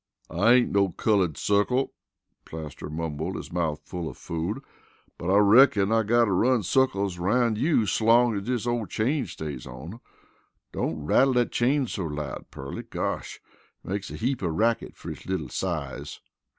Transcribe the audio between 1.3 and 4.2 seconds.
circle," Plaster mumbled, his mouth full of